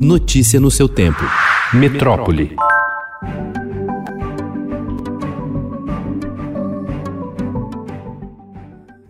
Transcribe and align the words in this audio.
Notícia 0.00 0.58
no 0.58 0.72
seu 0.72 0.88
tempo. 0.88 1.22
Metrópole. 1.72 2.56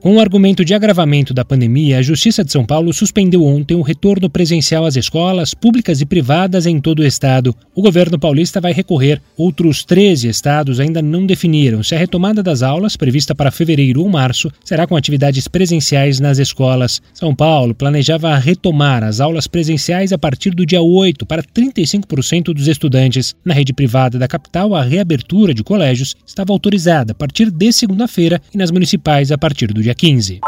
Com 0.00 0.14
o 0.14 0.20
argumento 0.20 0.64
de 0.64 0.74
agravamento 0.74 1.34
da 1.34 1.44
pandemia, 1.44 1.98
a 1.98 2.02
Justiça 2.02 2.44
de 2.44 2.52
São 2.52 2.64
Paulo 2.64 2.92
suspendeu 2.92 3.44
ontem 3.44 3.74
o 3.74 3.82
retorno 3.82 4.30
presencial 4.30 4.86
às 4.86 4.94
escolas 4.94 5.54
públicas 5.54 6.00
e 6.00 6.06
privadas 6.06 6.66
em 6.66 6.80
todo 6.80 7.00
o 7.00 7.04
estado. 7.04 7.52
O 7.74 7.82
governo 7.82 8.16
paulista 8.16 8.60
vai 8.60 8.72
recorrer. 8.72 9.20
Outros 9.36 9.84
13 9.84 10.28
estados 10.28 10.78
ainda 10.78 11.02
não 11.02 11.26
definiram 11.26 11.82
se 11.82 11.96
a 11.96 11.98
retomada 11.98 12.44
das 12.44 12.62
aulas, 12.62 12.96
prevista 12.96 13.34
para 13.34 13.50
fevereiro 13.50 14.00
ou 14.00 14.08
março, 14.08 14.52
será 14.64 14.86
com 14.86 14.96
atividades 14.96 15.48
presenciais 15.48 16.20
nas 16.20 16.38
escolas. 16.38 17.02
São 17.12 17.34
Paulo 17.34 17.74
planejava 17.74 18.36
retomar 18.36 19.02
as 19.02 19.18
aulas 19.20 19.48
presenciais 19.48 20.12
a 20.12 20.18
partir 20.18 20.54
do 20.54 20.64
dia 20.64 20.80
8 20.80 21.26
para 21.26 21.42
35% 21.42 22.54
dos 22.54 22.68
estudantes. 22.68 23.34
Na 23.44 23.52
rede 23.52 23.72
privada 23.72 24.16
da 24.16 24.28
capital, 24.28 24.76
a 24.76 24.82
reabertura 24.84 25.52
de 25.52 25.64
colégios 25.64 26.14
estava 26.24 26.52
autorizada 26.52 27.10
a 27.10 27.16
partir 27.16 27.50
de 27.50 27.72
segunda-feira 27.72 28.40
e 28.54 28.56
nas 28.56 28.70
municipais 28.70 29.32
a 29.32 29.36
partir 29.36 29.72
do 29.72 29.82
dia 29.82 29.88
15. 29.98 30.40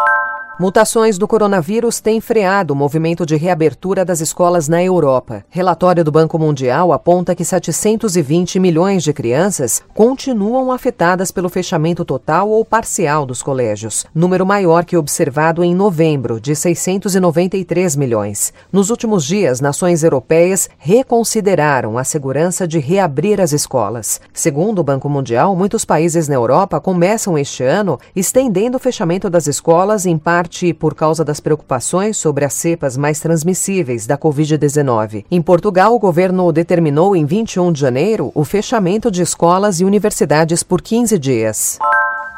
Mutações 0.61 1.17
do 1.17 1.27
coronavírus 1.27 2.01
têm 2.01 2.21
freado 2.21 2.75
o 2.75 2.77
movimento 2.77 3.25
de 3.25 3.35
reabertura 3.35 4.05
das 4.05 4.21
escolas 4.21 4.69
na 4.69 4.85
Europa. 4.85 5.43
Relatório 5.49 6.05
do 6.05 6.13
Banco 6.13 6.39
Mundial 6.39 6.93
aponta 6.93 7.35
que 7.35 7.47
720 7.47 8.61
milhões 8.61 9.03
de 9.03 9.11
crianças 9.15 9.83
continuam 9.95 10.71
afetadas 10.71 11.31
pelo 11.31 11.49
fechamento 11.49 12.05
total 12.05 12.51
ou 12.51 12.63
parcial 12.63 13.25
dos 13.25 13.43
colégios, 13.43 14.05
número 14.15 14.45
maior 14.45 14.85
que 14.85 14.99
observado 14.99 15.65
em 15.65 15.75
novembro, 15.75 16.39
de 16.39 16.55
693 16.55 17.97
milhões. 17.97 18.53
Nos 18.71 18.91
últimos 18.91 19.25
dias, 19.25 19.63
nações 19.63 20.05
europeias 20.05 20.69
reconsideraram 20.77 21.97
a 21.97 22.05
segurança 22.05 22.69
de 22.69 22.79
reabrir 22.79 23.41
as 23.41 23.55
escolas. 23.55 24.21
Segundo 24.31 24.81
o 24.81 24.85
Banco 24.85 25.09
Mundial, 25.09 25.57
muitos 25.57 25.87
países 25.87 26.29
na 26.29 26.35
Europa 26.35 26.79
começam 26.79 27.39
este 27.39 27.65
ano 27.65 27.99
estendendo 28.15 28.77
o 28.77 28.79
fechamento 28.79 29.31
das 29.31 29.47
escolas 29.47 30.05
em 30.05 30.19
parte 30.19 30.50
parte 30.51 30.75
por 30.75 30.97
causa 30.97 31.25
das 31.25 31.39
preocupações 31.39 32.17
sobre 32.17 32.45
as 32.45 32.53
cepas 32.53 32.97
mais 32.97 33.21
transmissíveis 33.21 34.05
da 34.05 34.19
Covid-19. 34.19 35.25
Em 35.31 35.41
Portugal, 35.41 35.95
o 35.95 35.99
governo 35.99 36.51
determinou 36.51 37.15
em 37.15 37.25
21 37.25 37.71
de 37.71 37.81
janeiro 37.81 38.33
o 38.35 38.45
fechamento 38.45 39.11
de 39.11 39.23
escolas 39.23 39.81
e 39.81 39.85
universidades 39.85 40.65
por 40.65 40.83
15 40.83 41.17
dias. 41.19 41.79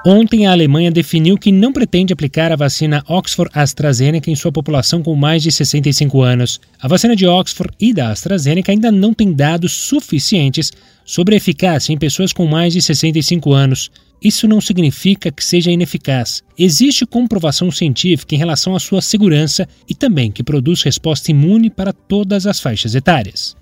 Ontem, 0.05 0.47
a 0.47 0.53
Alemanha 0.53 0.91
definiu 0.91 1.39
que 1.39 1.53
não 1.53 1.73
pretende 1.73 2.13
aplicar 2.13 2.51
a 2.51 2.57
vacina 2.57 3.05
Oxford 3.07 3.53
AstraZeneca 3.55 4.29
em 4.29 4.35
sua 4.35 4.51
população 4.51 5.01
com 5.01 5.15
mais 5.15 5.45
de 5.45 5.53
65 5.53 6.21
anos. 6.21 6.61
A 6.81 6.89
vacina 6.89 7.15
de 7.15 7.25
Oxford 7.25 7.73
e 7.79 7.93
da 7.93 8.11
AstraZeneca 8.11 8.73
ainda 8.73 8.91
não 8.91 9.15
tem 9.15 9.33
dados 9.33 9.71
suficientes 9.73 10.73
sobre 11.05 11.35
a 11.35 11.37
eficácia 11.37 11.93
em 11.93 11.99
pessoas 11.99 12.33
com 12.33 12.47
mais 12.47 12.73
de 12.73 12.83
65 12.83 13.53
anos. 13.53 13.93
Isso 14.21 14.49
não 14.49 14.61
significa 14.61 15.31
que 15.31 15.45
seja 15.45 15.71
ineficaz. 15.71 16.43
Existe 16.59 17.07
comprovação 17.07 17.71
científica 17.71 18.35
em 18.35 18.39
relação 18.39 18.75
à 18.75 18.81
sua 18.81 19.01
segurança 19.01 19.69
e 19.89 19.95
também 19.95 20.33
que 20.33 20.43
produz 20.43 20.83
resposta 20.83 21.31
imune 21.31 21.71
para 21.71 21.93
todas 21.93 22.45
as 22.45 22.59
faixas 22.59 22.97
etárias. 22.97 23.57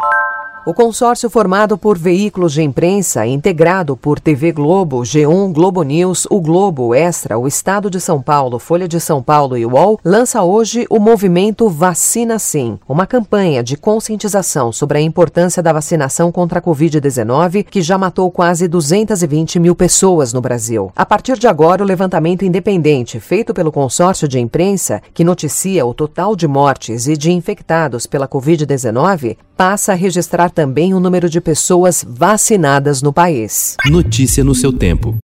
O 0.66 0.75
consórcio 0.75 1.30
formado 1.30 1.78
por 1.78 1.97
veículos 1.97 2.53
de 2.53 2.62
imprensa, 2.62 3.27
integrado 3.27 3.97
por 3.97 4.20
TV 4.20 4.53
Globo, 4.53 5.00
G1, 5.00 5.52
Globo 5.55 5.83
News, 5.83 6.27
O 6.28 6.39
Globo, 6.39 6.94
Extra, 6.94 7.39
o 7.39 7.48
Estado 7.48 7.89
de 7.89 7.98
São 7.98 8.20
Paulo, 8.20 8.58
Folha 8.58 8.86
de 8.86 9.00
São 9.00 9.22
Paulo 9.22 9.56
e 9.56 9.64
UOL, 9.64 9.98
lança 10.05 10.42
hoje 10.42 10.86
o 10.91 11.00
movimento 11.00 11.67
Vacina 11.70 12.39
Sim, 12.39 12.78
uma 12.86 13.06
campanha 13.06 13.62
de 13.62 13.75
conscientização 13.75 14.70
sobre 14.70 14.98
a 14.98 15.00
importância 15.00 15.62
da 15.62 15.72
vacinação 15.72 16.30
contra 16.30 16.58
a 16.58 16.62
Covid-19, 16.62 17.64
que 17.64 17.80
já 17.80 17.97
matou 17.97 18.30
quase 18.30 18.69
220 18.69 19.58
mil 19.58 19.74
pessoas 19.74 20.34
no 20.34 20.42
Brasil. 20.42 20.92
A 20.95 21.06
partir 21.06 21.39
de 21.39 21.48
agora, 21.48 21.83
o 21.83 21.86
levantamento 21.86 22.45
independente 22.45 23.18
feito 23.18 23.55
pelo 23.55 23.73
consórcio 23.73 24.29
de 24.29 24.39
imprensa, 24.39 25.01
que 25.14 25.24
noticia 25.24 25.86
o 25.86 25.95
total 25.95 26.36
de 26.36 26.46
mortes 26.46 27.08
e 27.08 27.17
de 27.17 27.33
infectados 27.33 28.06
pela 28.06 28.29
Covid-19, 28.29 29.39
passa 29.56 29.92
a 29.92 29.95
registrar 29.95 30.49
também 30.50 30.94
o 30.94 31.00
número 31.00 31.28
de 31.28 31.40
pessoas 31.40 32.05
vacinadas 32.06 33.02
no 33.02 33.12
país. 33.12 33.77
Notícia 33.86 34.44
no 34.44 34.55
seu 34.55 34.72
tempo. 34.72 35.16